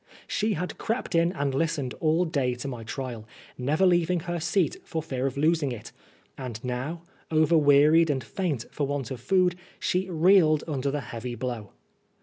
[0.25, 4.77] She had crept in and listened all day to my trial, never leaving her seat
[4.83, 5.91] for fear of losing it;
[6.39, 11.73] and now, overwearied and faint for want of food, she reeled under the heavy blow.